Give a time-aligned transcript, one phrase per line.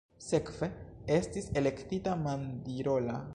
[0.27, 0.69] Sekve
[1.17, 3.21] estis elektita Mandirola.